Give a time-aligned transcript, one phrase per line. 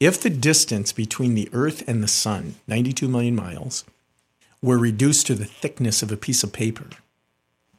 [0.00, 3.84] if the distance between the Earth and the Sun, 92 million miles,
[4.62, 6.86] were reduced to the thickness of a piece of paper,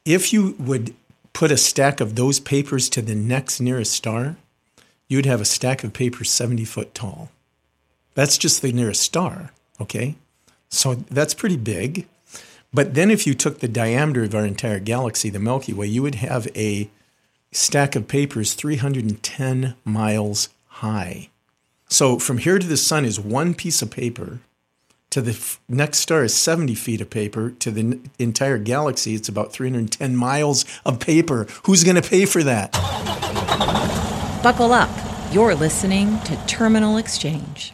[0.06, 0.94] if you would
[1.34, 4.38] put a stack of those papers to the next nearest star,
[5.08, 7.30] you'd have a stack of papers 70 foot tall.
[8.16, 10.16] That's just the nearest star, okay?
[10.70, 12.08] So that's pretty big.
[12.74, 16.02] But then if you took the diameter of our entire galaxy, the Milky Way, you
[16.04, 16.90] would have a
[17.52, 21.30] stack of papers 310 miles high.
[21.90, 24.40] So from here to the sun is one piece of paper.
[25.12, 27.50] To the f- next star is 70 feet of paper.
[27.50, 31.48] To the n- entire galaxy, it's about 310 miles of paper.
[31.64, 32.72] Who's going to pay for that?
[34.44, 34.90] Buckle up.
[35.34, 37.74] You're listening to Terminal Exchange.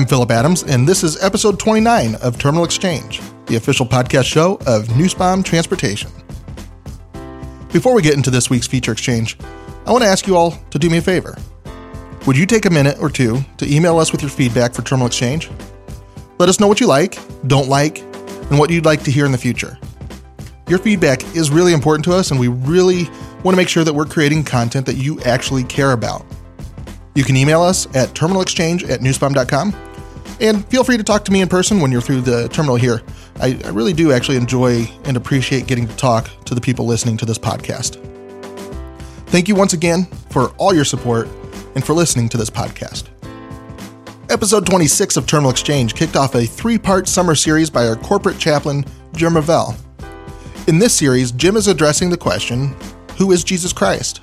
[0.00, 4.58] I'm Philip Adams, and this is episode 29 of Terminal Exchange, the official podcast show
[4.66, 6.10] of Nussbaum Transportation.
[7.70, 9.36] Before we get into this week's feature exchange,
[9.84, 11.36] I want to ask you all to do me a favor.
[12.26, 15.06] Would you take a minute or two to email us with your feedback for Terminal
[15.06, 15.50] Exchange?
[16.38, 19.32] Let us know what you like, don't like, and what you'd like to hear in
[19.32, 19.78] the future.
[20.66, 23.04] Your feedback is really important to us, and we really
[23.42, 26.24] want to make sure that we're creating content that you actually care about.
[27.14, 29.89] You can email us at terminalexchange at nussbaum.com.
[30.40, 33.02] And feel free to talk to me in person when you're through the terminal here.
[33.40, 37.18] I, I really do actually enjoy and appreciate getting to talk to the people listening
[37.18, 38.02] to this podcast.
[39.26, 41.28] Thank you once again for all your support
[41.74, 43.08] and for listening to this podcast.
[44.30, 48.38] Episode 26 of Terminal Exchange kicked off a three part summer series by our corporate
[48.38, 49.76] chaplain, Jim Revelle.
[50.68, 52.74] In this series, Jim is addressing the question
[53.18, 54.22] Who is Jesus Christ?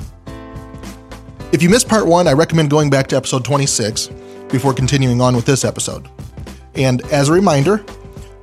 [1.52, 4.10] If you missed part one, I recommend going back to episode 26
[4.50, 6.08] before continuing on with this episode.
[6.76, 7.84] And as a reminder,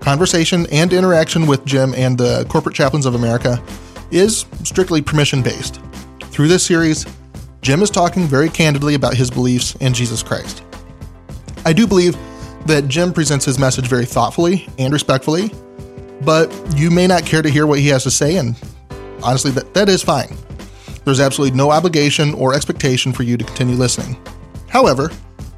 [0.00, 3.62] conversation and interaction with Jim and the Corporate Chaplains of America
[4.10, 5.80] is strictly permission based.
[6.20, 7.06] Through this series,
[7.62, 10.62] Jim is talking very candidly about his beliefs in Jesus Christ.
[11.64, 12.16] I do believe
[12.66, 15.50] that Jim presents his message very thoughtfully and respectfully,
[16.22, 18.56] but you may not care to hear what he has to say, and
[19.22, 20.36] honestly, that, that is fine.
[21.04, 24.16] There's absolutely no obligation or expectation for you to continue listening.
[24.68, 25.10] However,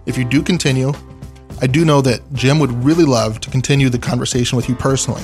[0.07, 0.93] if you do continue,
[1.61, 5.23] I do know that Jim would really love to continue the conversation with you personally,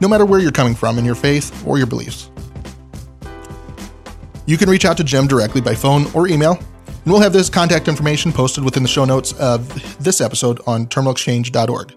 [0.00, 2.30] no matter where you're coming from in your faith or your beliefs.
[4.46, 6.52] You can reach out to Jim directly by phone or email,
[6.86, 9.68] and we'll have this contact information posted within the show notes of
[10.02, 11.94] this episode on terminalexchange.org.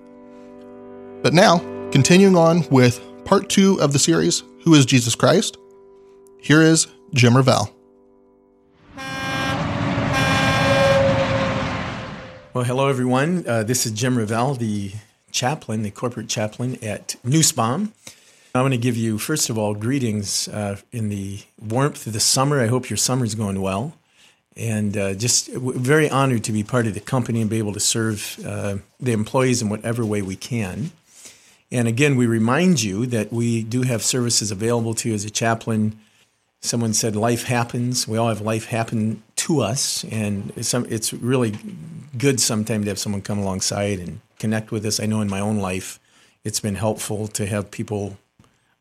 [1.22, 1.60] But now,
[1.92, 5.58] continuing on with part two of the series, Who is Jesus Christ?
[6.40, 7.72] Here is Jim Revelle.
[12.60, 13.48] Well, hello, everyone.
[13.48, 14.92] Uh, this is Jim Revelle, the
[15.32, 17.94] chaplain, the corporate chaplain at Nussbaum.
[18.54, 22.20] I want to give you, first of all, greetings uh, in the warmth of the
[22.20, 22.60] summer.
[22.62, 23.94] I hope your summer's going well.
[24.58, 27.80] And uh, just very honored to be part of the company and be able to
[27.80, 30.92] serve uh, the employees in whatever way we can.
[31.72, 35.30] And again, we remind you that we do have services available to you as a
[35.30, 35.98] chaplain
[36.62, 38.08] someone said life happens.
[38.08, 41.56] We all have life happen to us and it's, it's really
[42.18, 45.00] good sometimes to have someone come alongside and connect with us.
[45.00, 46.00] I know in my own life
[46.44, 48.18] it's been helpful to have people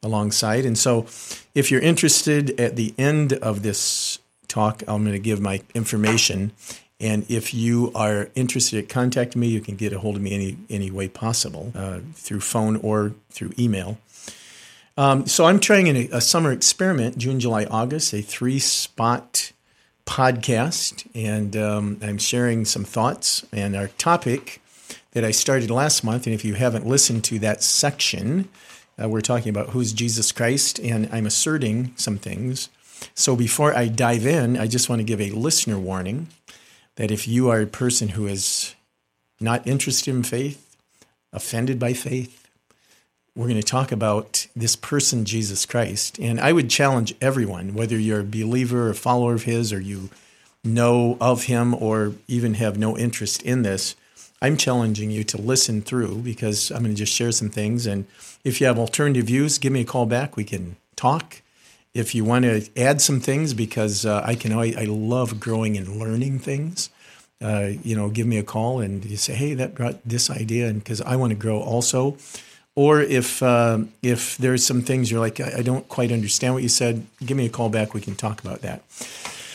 [0.02, 0.64] alongside.
[0.64, 1.06] And so
[1.54, 4.18] if you're interested at the end of this
[4.48, 6.52] talk i'm going to give my information.
[7.00, 10.56] And if you are interested contact me you can get a hold of me any
[10.68, 13.98] any way possible uh, through phone or through email
[14.98, 19.52] um, so I'm trying a, a, summer experiment, June, July, August, a three spot
[20.04, 23.46] podcast, and um, I'm sharing some thoughts.
[23.52, 24.60] And our topic
[25.12, 28.48] that I started last month, and if you haven't listened to that section,
[29.00, 32.68] uh, we're talking about who's Jesus Christ, and I'm asserting some things.
[33.14, 36.26] So before I dive in, I just want to give a listener warning
[36.96, 38.74] that if you are a person who is
[39.38, 40.76] not interested in faith,
[41.32, 42.37] offended by faith,
[43.38, 46.18] we're going to talk about this person, Jesus Christ.
[46.18, 50.10] And I would challenge everyone, whether you're a believer or follower of his, or you
[50.64, 53.94] know of him, or even have no interest in this,
[54.42, 57.86] I'm challenging you to listen through because I'm going to just share some things.
[57.86, 58.06] And
[58.42, 60.36] if you have alternative views, give me a call back.
[60.36, 61.40] We can talk.
[61.94, 65.76] If you want to add some things, because uh, I can, I, I, love growing
[65.76, 66.90] and learning things.
[67.40, 70.66] Uh, you know, give me a call and you say, hey, that brought this idea,
[70.66, 72.16] and because I want to grow also
[72.78, 76.62] or if uh, if there's some things you're like, I, I don't quite understand what
[76.62, 77.92] you said, give me a call back.
[77.92, 78.84] We can talk about that.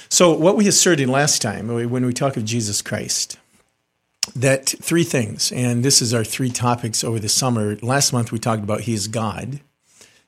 [0.10, 3.38] So, what we asserted last time when we talk of Jesus Christ,
[4.36, 7.78] that three things, and this is our three topics over the summer.
[7.78, 9.62] Last month we talked about He is God.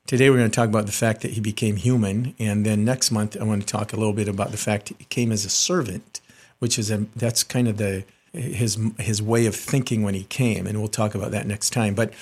[0.06, 3.10] Today we're going to talk about the fact that He became human, and then next
[3.10, 5.50] month I want to talk a little bit about the fact He came as a
[5.50, 6.22] servant,
[6.60, 8.04] which is a that's kind of the
[8.36, 11.94] his his way of thinking when He came, and we'll talk about that next time.
[11.94, 12.14] But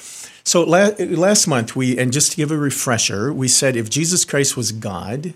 [0.45, 4.57] so last month we, and just to give a refresher, we said if Jesus Christ
[4.57, 5.35] was God,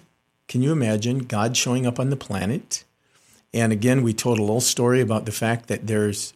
[0.48, 2.84] can you imagine God showing up on the planet?
[3.54, 6.34] And again, we told a little story about the fact that there's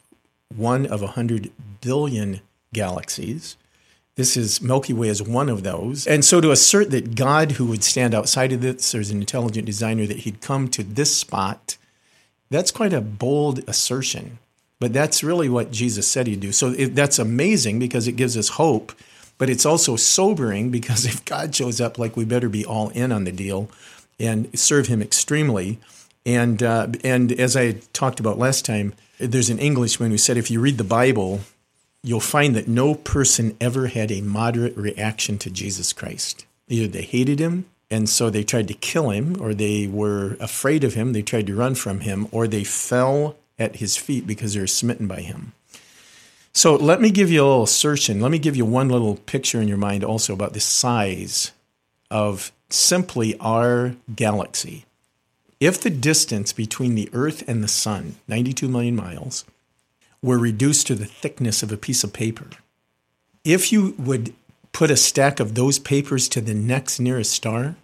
[0.54, 1.50] one of a hundred
[1.80, 2.40] billion
[2.72, 3.56] galaxies.
[4.14, 6.06] This is Milky Way is one of those.
[6.06, 9.64] And so to assert that God, who would stand outside of this, there's an intelligent
[9.64, 11.78] designer, that he'd come to this spot,
[12.52, 14.38] that's quite a bold assertion.
[14.78, 16.52] But that's really what Jesus said he'd do.
[16.52, 18.92] So it, that's amazing because it gives us hope.
[19.38, 23.12] But it's also sobering because if God shows up, like we better be all in
[23.12, 23.70] on the deal
[24.18, 25.78] and serve him extremely.
[26.24, 30.50] And uh, and as I talked about last time, there's an Englishman who said if
[30.50, 31.40] you read the Bible,
[32.02, 36.44] you'll find that no person ever had a moderate reaction to Jesus Christ.
[36.68, 40.82] Either they hated him and so they tried to kill him, or they were afraid
[40.82, 44.54] of him, they tried to run from him, or they fell at his feet because
[44.54, 45.52] they were smitten by him.
[46.54, 48.20] So let me give you a little assertion.
[48.20, 51.52] Let me give you one little picture in your mind also about the size
[52.10, 54.86] of simply our galaxy.
[55.60, 59.44] If the distance between the Earth and the Sun, 92 million miles,
[60.22, 62.48] were reduced to the thickness of a piece of paper,
[63.44, 64.32] if you would
[64.72, 67.76] put a stack of those papers to the next nearest star,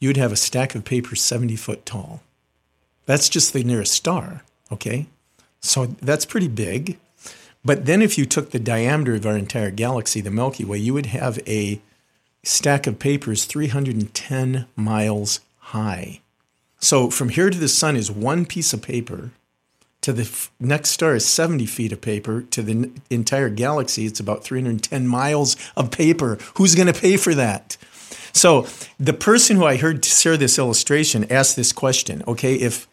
[0.00, 2.22] you'd have a stack of papers 70 foot tall.
[3.06, 4.42] That's just the nearest star,
[4.72, 5.06] okay?
[5.60, 6.98] So that's pretty big.
[7.64, 10.92] But then if you took the diameter of our entire galaxy, the Milky Way, you
[10.94, 11.80] would have a
[12.42, 16.20] stack of papers 310 miles high.
[16.78, 19.30] So from here to the sun is one piece of paper.
[20.02, 22.42] To the f- next star is 70 feet of paper.
[22.42, 26.36] To the n- entire galaxy, it's about 310 miles of paper.
[26.56, 27.78] Who's going to pay for that?
[28.32, 28.66] So
[28.98, 32.22] the person who I heard share this illustration asked this question.
[32.26, 32.88] Okay, if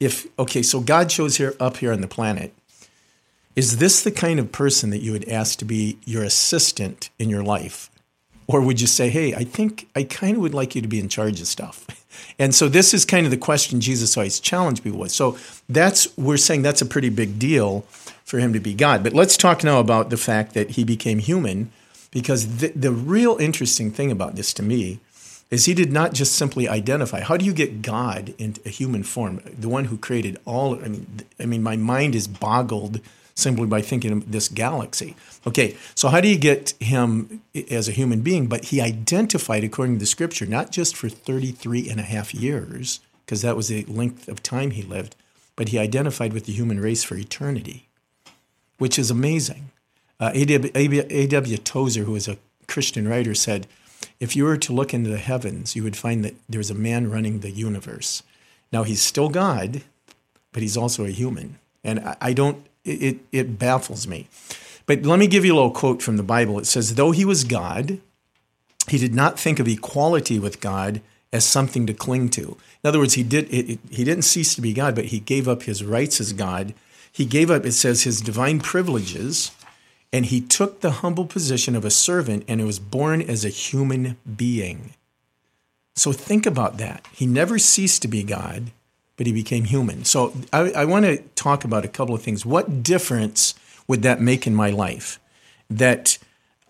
[0.00, 2.52] if okay, so God shows here up here on the planet.
[3.54, 7.28] Is this the kind of person that you would ask to be your assistant in
[7.28, 7.90] your life?
[8.46, 10.98] Or would you say, hey, I think I kind of would like you to be
[10.98, 11.86] in charge of stuff?
[12.38, 15.12] And so this is kind of the question Jesus always challenged people with.
[15.12, 15.38] So
[15.68, 17.82] that's, we're saying that's a pretty big deal
[18.24, 19.02] for him to be God.
[19.02, 21.72] But let's talk now about the fact that he became human,
[22.12, 25.00] because the, the real interesting thing about this to me
[25.50, 27.20] is he did not just simply identify.
[27.20, 29.40] How do you get God in a human form?
[29.44, 31.06] The one who created all, I mean,
[31.40, 33.00] I mean, my mind is boggled
[33.34, 35.16] simply by thinking of this galaxy.
[35.46, 38.46] Okay, so how do you get him as a human being?
[38.46, 43.00] But he identified, according to the scripture, not just for 33 and a half years,
[43.24, 45.16] because that was the length of time he lived,
[45.56, 47.88] but he identified with the human race for eternity,
[48.78, 49.71] which is amazing.
[50.22, 51.56] Uh, A.W.
[51.58, 52.38] Tozer, who was a
[52.68, 53.66] Christian writer, said,
[54.20, 57.10] if you were to look into the heavens, you would find that there's a man
[57.10, 58.22] running the universe.
[58.72, 59.82] Now, he's still God,
[60.52, 61.58] but he's also a human.
[61.82, 64.28] And I don't it, it baffles me.
[64.86, 66.58] But let me give you a little quote from the Bible.
[66.58, 68.00] It says, Though he was God,
[68.88, 71.00] he did not think of equality with God
[71.32, 72.56] as something to cling to.
[72.82, 75.20] In other words, he, did, it, it, he didn't cease to be God, but he
[75.20, 76.74] gave up his rights as God.
[77.10, 79.52] He gave up, it says, his divine privileges,
[80.12, 84.16] and he took the humble position of a servant and was born as a human
[84.36, 84.94] being.
[85.94, 87.06] So think about that.
[87.12, 88.72] He never ceased to be God
[89.16, 90.04] but he became human.
[90.04, 92.46] So I, I want to talk about a couple of things.
[92.46, 93.54] What difference
[93.86, 95.20] would that make in my life?
[95.70, 96.18] That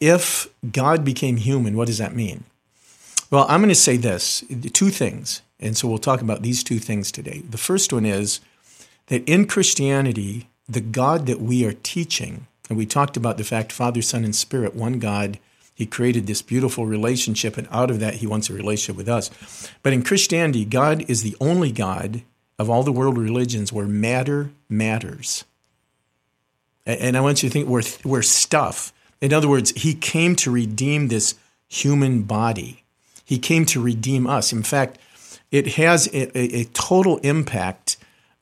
[0.01, 2.45] if God became human, what does that mean?
[3.31, 5.41] Well, I'm going to say this two things.
[5.61, 7.43] And so we'll talk about these two things today.
[7.49, 8.41] The first one is
[9.07, 13.71] that in Christianity, the God that we are teaching, and we talked about the fact
[13.71, 15.38] Father, Son, and Spirit, one God,
[15.75, 19.69] He created this beautiful relationship, and out of that, He wants a relationship with us.
[19.83, 22.23] But in Christianity, God is the only God
[22.59, 25.45] of all the world religions where matter matters.
[26.87, 28.91] And I want you to think we're, we're stuff.
[29.21, 31.35] In other words, he came to redeem this
[31.69, 32.85] human body.
[33.23, 34.50] He came to redeem us.
[34.50, 34.97] In fact,
[35.50, 37.99] it has a, a, a total impact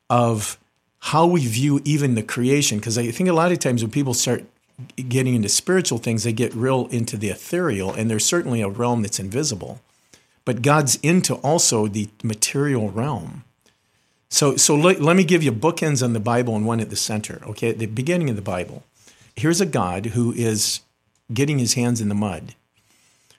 [0.08, 0.56] of
[1.00, 2.78] how we view even the creation.
[2.78, 4.44] Because I think a lot of times when people start
[5.08, 9.02] getting into spiritual things, they get real into the ethereal, and there's certainly a realm
[9.02, 9.80] that's invisible.
[10.44, 13.44] But God's into also the material realm.
[14.30, 16.96] So, so let, let me give you bookends on the Bible and one at the
[16.96, 17.42] center.
[17.46, 18.84] Okay, at the beginning of the Bible,
[19.36, 20.80] here's a God who is
[21.32, 22.54] getting his hands in the mud,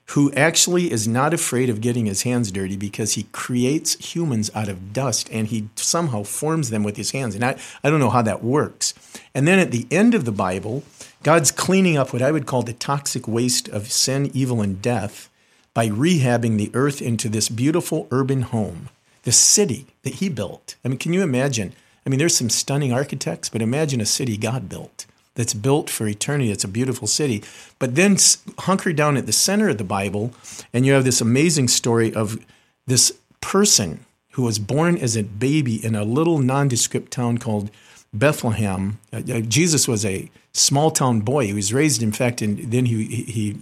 [0.06, 4.68] who actually is not afraid of getting his hands dirty because he creates humans out
[4.68, 7.34] of dust and he somehow forms them with his hands.
[7.34, 8.94] And I, I don't know how that works.
[9.34, 10.82] And then at the end of the Bible,
[11.22, 15.30] God's cleaning up what I would call the toxic waste of sin, evil, and death
[15.72, 18.90] by rehabbing the earth into this beautiful urban home,
[19.22, 20.74] the city that he built.
[20.84, 21.72] I mean, can you imagine?
[22.04, 26.06] I mean, there's some stunning architects, but imagine a city God built that's built for
[26.06, 26.50] eternity.
[26.50, 27.42] It's a beautiful city.
[27.78, 28.16] But then
[28.60, 30.32] hunker down at the center of the Bible,
[30.72, 32.38] and you have this amazing story of
[32.86, 37.70] this person who was born as a baby in a little nondescript town called
[38.14, 38.98] Bethlehem.
[39.12, 41.46] Uh, uh, Jesus was a small town boy.
[41.46, 43.56] He was raised, in fact, and then he he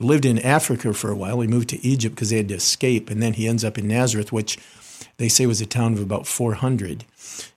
[0.00, 1.40] lived in Africa for a while.
[1.40, 3.88] He moved to Egypt because they had to escape, and then he ends up in
[3.88, 4.58] Nazareth, which
[5.16, 7.04] they say was a town of about 400.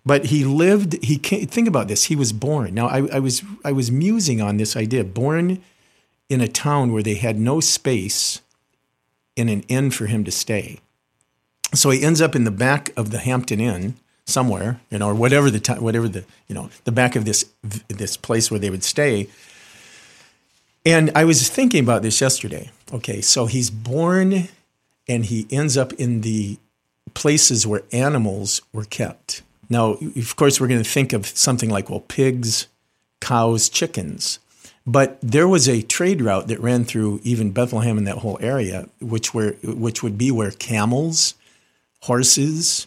[0.05, 1.03] But he lived.
[1.03, 2.05] He came, think about this.
[2.05, 2.73] He was born.
[2.73, 5.03] Now I, I was I was musing on this idea.
[5.03, 5.61] Born
[6.29, 8.41] in a town where they had no space
[9.35, 10.79] in an inn for him to stay.
[11.73, 13.95] So he ends up in the back of the Hampton Inn
[14.25, 17.51] somewhere, you know, or whatever the whatever the you know the back of this
[17.87, 19.27] this place where they would stay.
[20.85, 22.71] And I was thinking about this yesterday.
[22.93, 24.49] Okay, so he's born
[25.07, 26.57] and he ends up in the
[27.13, 29.43] places where animals were kept.
[29.69, 32.67] Now, of course, we're going to think of something like, well, pigs,
[33.21, 34.39] cows, chickens.
[34.87, 38.87] But there was a trade route that ran through even Bethlehem and that whole area,
[38.99, 41.33] which were which would be where camels,
[42.01, 42.85] horses,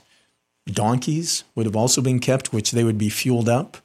[0.67, 3.79] donkeys would have also been kept, which they would be fueled up.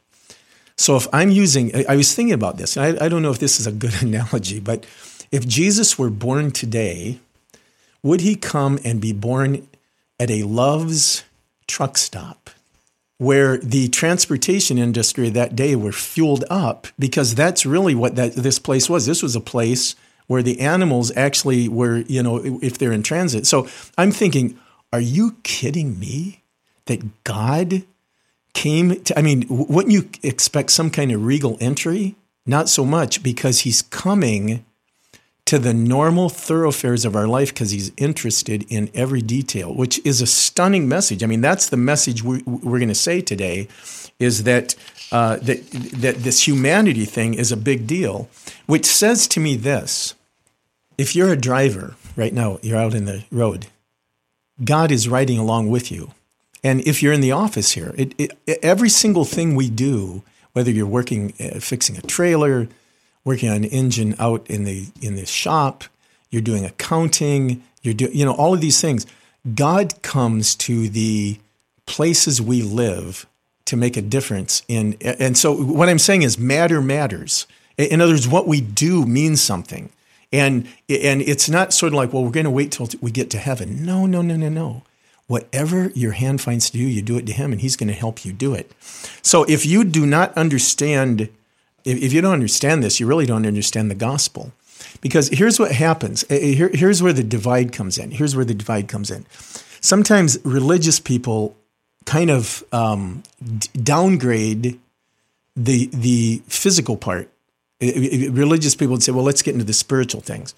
[0.75, 2.77] So if I'm using, I was thinking about this.
[2.77, 4.85] I, I don't know if this is a good analogy, but
[5.31, 7.19] if Jesus were born today,
[8.03, 9.67] would he come and be born
[10.23, 11.23] at a Love's
[11.67, 12.49] truck stop?
[13.23, 18.59] where the transportation industry that day were fueled up because that's really what that this
[18.59, 19.05] place was.
[19.05, 19.95] This was a place
[20.27, 23.45] where the animals actually were, you know, if they're in transit.
[23.45, 24.59] So I'm thinking,
[24.91, 26.43] are you kidding me
[26.85, 27.83] that God
[28.53, 32.15] came to, I mean, wouldn't you expect some kind of regal entry?
[32.45, 34.65] Not so much because he's coming
[35.45, 40.21] to the normal thoroughfares of our life because he's interested in every detail, which is
[40.21, 41.23] a stunning message.
[41.23, 43.67] I mean, that's the message we, we're going to say today
[44.19, 44.75] is that,
[45.11, 48.29] uh, that, that this humanity thing is a big deal,
[48.67, 50.15] which says to me this
[50.97, 53.67] if you're a driver right now, you're out in the road,
[54.63, 56.11] God is riding along with you.
[56.63, 60.23] And if you're in the office here, it, it, every single thing we do,
[60.53, 62.69] whether you're working, uh, fixing a trailer,
[63.25, 65.85] working on an engine out in the in the shop,
[66.29, 69.05] you're doing accounting, you're doing you know all of these things.
[69.55, 71.37] God comes to the
[71.85, 73.25] places we live
[73.65, 77.47] to make a difference in and so what I'm saying is matter matters.
[77.77, 79.89] In other words, what we do means something.
[80.31, 83.29] And and it's not sort of like, well, we're going to wait till we get
[83.31, 83.85] to heaven.
[83.85, 84.83] No, no, no, no, no.
[85.27, 87.93] Whatever your hand finds to do, you do it to him and he's going to
[87.93, 88.71] help you do it.
[89.21, 91.29] So if you do not understand
[91.85, 94.51] if, if you don't understand this, you really don't understand the gospel.
[95.01, 96.23] Because here's what happens.
[96.29, 98.11] Eh, eh, here, here's where the divide comes in.
[98.11, 99.25] Here's where the divide comes in.
[99.81, 101.55] Sometimes religious people
[102.05, 103.23] kind of um,
[103.81, 104.79] downgrade
[105.55, 107.29] the the physical part.
[107.81, 110.53] Eh, religious people would say, "Well, let's get into the spiritual things."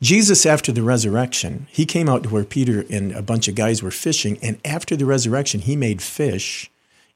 [0.00, 3.82] Jesus, after the resurrection, he came out to where Peter and a bunch of guys
[3.82, 6.70] were fishing, and after the resurrection, he made fish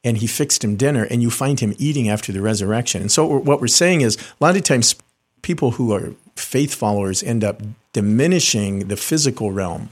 [0.04, 3.00] and he fixed him dinner, and you find him eating after the resurrection.
[3.02, 4.94] And so, what we're saying is a lot of times
[5.42, 9.90] people who are faith followers end up diminishing the physical realm.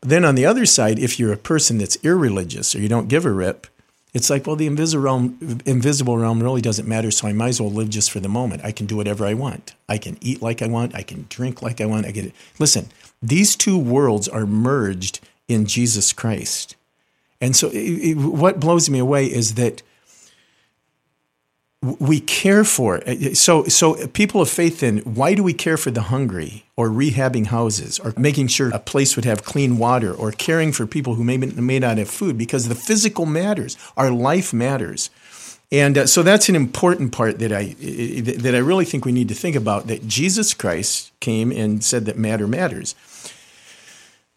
[0.00, 3.08] But then on the other side, if you're a person that's irreligious or you don't
[3.08, 3.66] give a rip,
[4.12, 7.60] it's like, well, the invisible realm, invisible realm really doesn't matter, so I might as
[7.60, 8.64] well live just for the moment.
[8.64, 9.74] I can do whatever I want.
[9.88, 10.94] I can eat like I want.
[10.94, 12.06] I can drink like I want.
[12.06, 12.32] I get it.
[12.60, 16.76] Listen, these two worlds are merged in Jesus Christ.
[17.44, 19.82] And so, it, it, what blows me away is that
[21.82, 23.02] we care for
[23.34, 27.48] so so people of faith then why do we care for the hungry or rehabbing
[27.48, 31.24] houses or making sure a place would have clean water or caring for people who
[31.24, 32.38] may, may not have food?
[32.38, 35.10] Because the physical matters our life matters.
[35.70, 39.28] And uh, so that's an important part that I that I really think we need
[39.28, 42.94] to think about that Jesus Christ came and said that matter matters.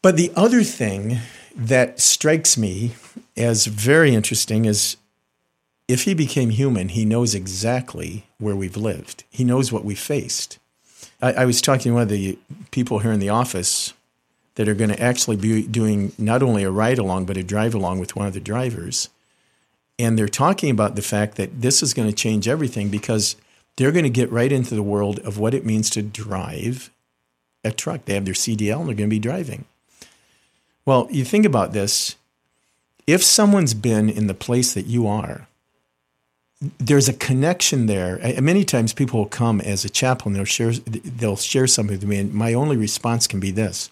[0.02, 1.20] But the other thing
[1.58, 2.94] that strikes me
[3.36, 4.96] as very interesting is
[5.88, 9.24] if he became human, he knows exactly where we've lived.
[9.30, 10.60] He knows what we faced.
[11.22, 12.38] I, I was talking to one of the
[12.72, 13.94] people here in the office
[14.56, 17.74] that are going to actually be doing not only a ride along, but a drive
[17.74, 19.10] along with one of the drivers.
[19.98, 23.36] And they're talking about the fact that this is going to change everything because
[23.78, 26.92] they're going to get right into the world of what it means to drive
[27.64, 28.06] a truck.
[28.06, 29.66] They have their CDL and they're going to be driving.
[30.88, 32.16] Well, you think about this.
[33.06, 35.50] If someone's been in the place that you are,
[36.80, 38.20] there's a connection there.
[38.42, 42.20] Many times people will come as a chaplain, they'll share, they'll share something with me,
[42.20, 43.92] and my only response can be this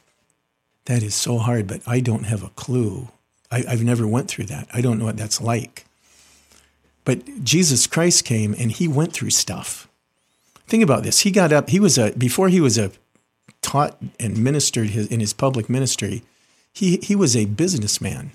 [0.85, 3.09] That is so hard, but I don't have a clue.
[3.51, 4.69] I, have never went through that.
[4.73, 5.85] I don't know what that's like.
[7.03, 9.89] But Jesus Christ came and he went through stuff.
[10.65, 11.19] Think about this.
[11.19, 12.91] He got up, he was a, before he was a
[13.61, 16.23] taught and ministered his, in his public ministry,
[16.75, 18.31] he, he was a businessman.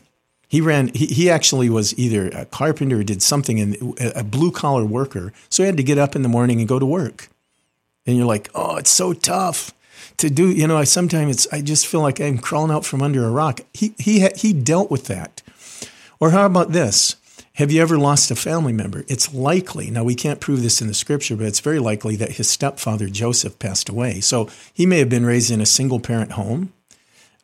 [0.48, 0.88] He ran.
[0.88, 5.32] He, he actually was either a carpenter or did something in a blue collar worker.
[5.48, 7.28] So he had to get up in the morning and go to work.
[8.06, 9.72] And you're like, oh, it's so tough
[10.16, 10.50] to do.
[10.50, 13.30] You know, I sometimes it's I just feel like I'm crawling out from under a
[13.30, 13.60] rock.
[13.74, 15.42] He he he dealt with that.
[16.18, 17.16] Or how about this?
[17.54, 19.04] Have you ever lost a family member?
[19.06, 19.90] It's likely.
[19.90, 23.08] Now we can't prove this in the scripture, but it's very likely that his stepfather
[23.08, 24.20] Joseph passed away.
[24.20, 26.72] So he may have been raised in a single parent home.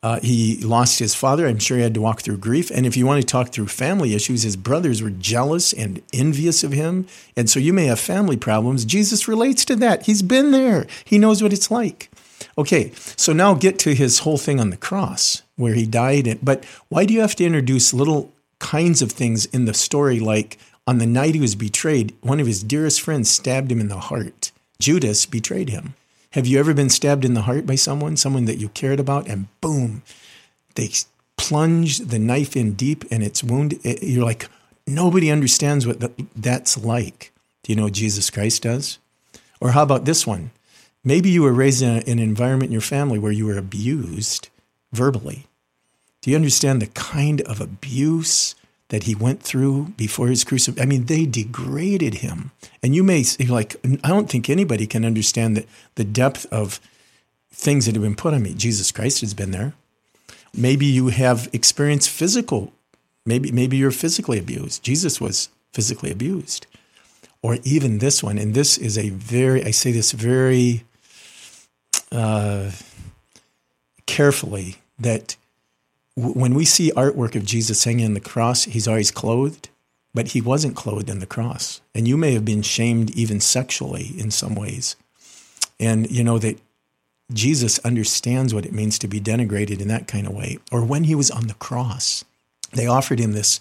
[0.07, 1.49] Uh, he lost his father.
[1.49, 2.71] I'm sure he had to walk through grief.
[2.71, 6.63] And if you want to talk through family issues, his brothers were jealous and envious
[6.63, 7.09] of him.
[7.37, 8.85] And so you may have family problems.
[8.85, 10.07] Jesus relates to that.
[10.07, 12.09] He's been there, he knows what it's like.
[12.57, 16.39] Okay, so now get to his whole thing on the cross where he died.
[16.41, 20.57] But why do you have to introduce little kinds of things in the story like
[20.87, 23.99] on the night he was betrayed, one of his dearest friends stabbed him in the
[23.99, 24.53] heart?
[24.79, 25.95] Judas betrayed him.
[26.37, 29.27] Have you ever been stabbed in the heart by someone, someone that you cared about,
[29.27, 30.03] and boom,
[30.75, 30.91] they
[31.39, 33.81] plunge the knife in deep and it's wounded?
[33.87, 34.51] Eh, you're like,
[34.87, 37.33] nobody understands what that's like.
[37.63, 38.99] Do you know what Jesus Christ does?
[39.63, 40.51] Or how about this one?
[41.03, 44.51] Maybe you were raised in, an environment in your family where you were abused
[44.93, 45.47] verbally.
[46.21, 48.55] Do you understand the kind of abuse
[48.89, 50.83] that he went through before his crucifixion.
[50.83, 52.53] I mean, they degraded him.
[52.83, 55.67] And you may say, like, I don't think anybody can understand the,
[55.97, 56.81] the depth of
[57.53, 58.55] things that have been put on me.
[58.55, 59.75] Jesus Christ has been there.
[60.55, 62.73] Maybe you have experienced physical,
[63.25, 64.83] maybe, maybe you're physically abused.
[64.83, 66.67] Jesus was physically abused.
[67.43, 70.85] Or even this one, and this is a very, I say this very
[72.11, 72.71] uh,
[74.07, 75.37] carefully, that
[76.17, 79.69] when we see artwork of Jesus hanging on the cross, he's always clothed,
[80.15, 81.83] but he wasn't clothed in the cross.
[81.95, 84.97] And you may have been shamed even sexually in some ways.
[85.79, 86.59] And you know that
[87.33, 90.59] Jesus understands what it means to be denigrated in that kind of way.
[90.73, 92.25] Or when he was on the cross,
[92.73, 93.61] they offered him this.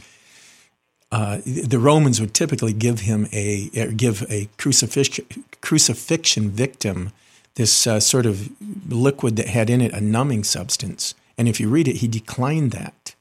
[1.12, 5.26] Uh, the Romans would typically give him a give a crucifixion,
[5.62, 7.12] crucifixion victim
[7.56, 8.50] this uh, sort of
[8.91, 12.71] liquid that had in it a numbing substance and if you read it, he declined
[12.71, 13.15] that.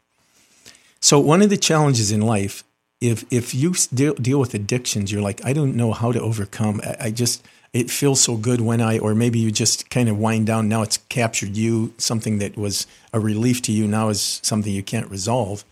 [1.01, 2.65] So, one of the challenges in life,
[3.01, 6.81] if, if you deal, deal with addictions, you're like, I don't know how to overcome.
[6.83, 10.19] I, I just, it feels so good when I, or maybe you just kind of
[10.19, 10.69] wind down.
[10.69, 11.93] Now it's captured you.
[11.99, 15.65] Something that was a relief to you now is something you can't resolve.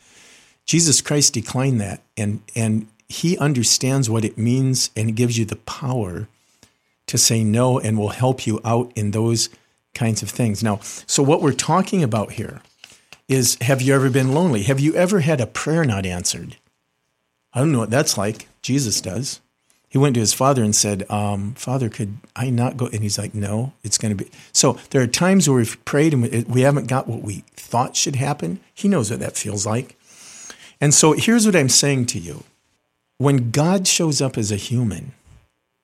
[0.66, 5.56] Jesus Christ declined that, and and He understands what it means, and gives you the
[5.56, 6.28] power
[7.06, 9.48] to say no, and will help you out in those
[9.94, 10.62] kinds of things.
[10.62, 12.60] Now, so what we're talking about here
[13.28, 14.62] is have you ever been lonely?
[14.64, 16.56] Have you ever had a prayer not answered?
[17.52, 18.48] I don't know what that's like.
[18.62, 19.40] Jesus does.
[19.88, 22.86] He went to his father and said, um, Father, could I not go?
[22.86, 24.30] And he's like, No, it's going to be.
[24.52, 28.16] So there are times where we've prayed and we haven't got what we thought should
[28.16, 28.60] happen.
[28.72, 29.96] He knows what that feels like.
[30.80, 32.44] And so here's what I'm saying to you
[33.18, 35.12] when God shows up as a human,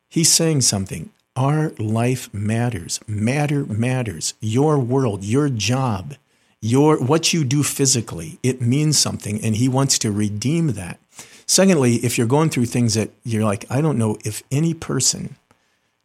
[0.09, 1.11] he's saying something.
[1.39, 2.99] Our life matters.
[3.07, 4.35] Matter matters.
[4.41, 6.17] Your world, your job,
[6.61, 10.99] your what you do physically, it means something and he wants to redeem that.
[11.47, 15.37] Secondly, if you're going through things that you're like, I don't know if any person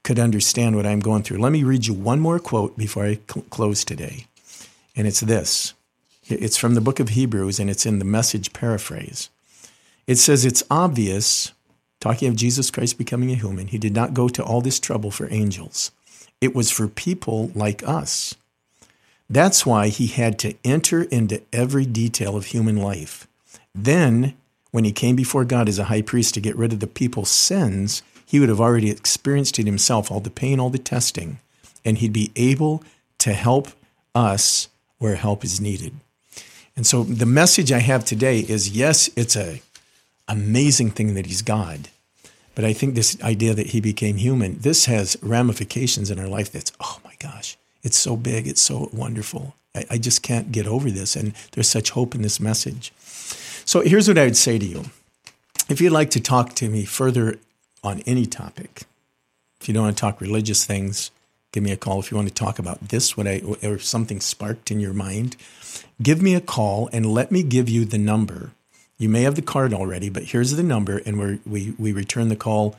[0.04, 1.40] could understand what I'm going through.
[1.40, 4.28] Let me read you one more quote before I cl- close today.
[4.96, 5.74] And it's this.
[6.28, 9.32] It's from the book of Hebrews and it's in the message paraphrase.
[10.06, 11.54] It says it's obvious
[12.04, 15.10] talking of Jesus Christ becoming a human, he did not go to all this trouble
[15.10, 15.92] for angels.
[16.42, 18.36] It was for people like us.
[19.30, 23.26] That's why he had to enter into every detail of human life.
[23.74, 24.36] Then,
[24.72, 27.30] when he came before God as a high priest to get rid of the people's
[27.30, 31.40] sins, he would have already experienced it himself, all the pain, all the testing,
[31.86, 32.84] and he'd be able
[33.20, 33.70] to help
[34.14, 35.94] us where help is needed.
[36.76, 39.62] And so the message I have today is yes, it's a
[40.28, 41.88] amazing thing that he's God.
[42.56, 46.52] But I think this idea that he became human, this has ramifications in our life
[46.52, 49.56] that's, oh my gosh, it's so big, it's so wonderful.
[49.76, 51.16] I, I just can't get over this.
[51.16, 52.94] And there's such hope in this message.
[53.66, 54.86] So here's what I would say to you.
[55.70, 57.40] If you'd like to talk to me further
[57.84, 58.84] on any topic,
[59.64, 61.10] If you don't want to talk religious things,
[61.54, 62.02] give me a call.
[62.02, 65.38] If you want to talk about this, what I or something sparked in your mind,
[66.02, 68.52] give me a call and let me give you the number.
[69.04, 72.30] You may have the card already, but here's the number, and we we we return
[72.30, 72.78] the call.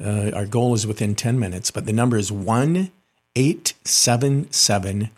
[0.00, 2.92] Uh, our goal is within ten minutes, but the number is one
[3.34, 5.10] eight seven seven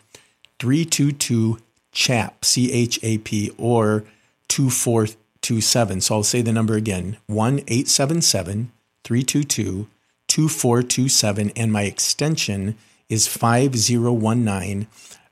[0.57, 1.59] three two two
[1.91, 4.03] CHAP C H A P or
[4.47, 5.05] two four
[5.41, 6.01] two seven.
[6.01, 8.71] So I'll say the number again: one eight seven seven
[9.03, 9.87] three two two
[10.27, 12.75] 2427, and my extension
[13.09, 14.87] is 5019.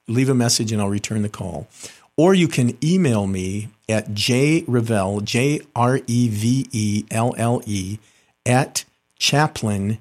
[0.07, 1.67] Leave a message and I'll return the call.
[2.15, 7.99] Or you can email me at jrevelle, J R E V E L L E,
[8.45, 8.85] at
[9.17, 9.99] chaplain.org.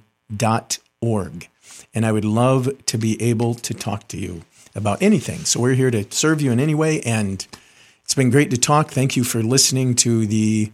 [1.94, 4.42] And I would love to be able to talk to you
[4.74, 5.44] about anything.
[5.44, 7.00] So we're here to serve you in any way.
[7.02, 7.46] And
[8.04, 8.90] it's been great to talk.
[8.90, 10.72] Thank you for listening to the.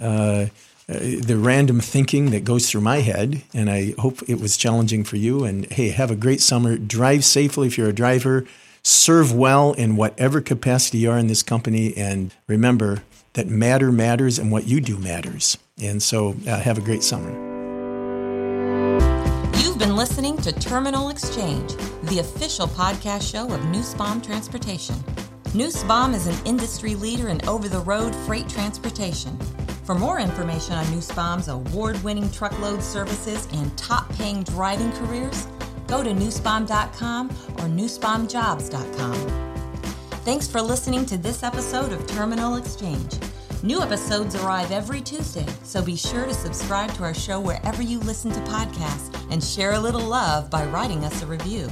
[0.00, 0.46] Uh,
[0.90, 3.42] uh, the random thinking that goes through my head.
[3.52, 5.44] And I hope it was challenging for you.
[5.44, 6.78] And hey, have a great summer.
[6.78, 8.46] Drive safely if you're a driver.
[8.90, 11.94] Serve well in whatever capacity you are in this company.
[11.94, 13.02] And remember
[13.34, 15.58] that matter matters and what you do matters.
[15.78, 17.28] And so uh, have a great summer.
[19.58, 21.74] You've been listening to Terminal Exchange,
[22.04, 24.96] the official podcast show of Nussbaum Transportation.
[25.52, 29.38] Nussbaum is an industry leader in over the road freight transportation.
[29.84, 35.46] For more information on Nussbaum's award winning truckload services and top paying driving careers,
[35.88, 39.44] go to nussbaum.com or nussbaumjobs.com.
[40.24, 43.14] Thanks for listening to this episode of Terminal Exchange.
[43.62, 47.98] New episodes arrive every Tuesday, so be sure to subscribe to our show wherever you
[48.00, 51.68] listen to podcasts and share a little love by writing us a review.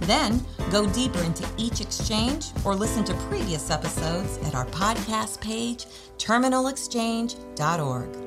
[0.00, 5.86] Then go deeper into each exchange or listen to previous episodes at our podcast page,
[6.18, 8.25] terminalexchange.org.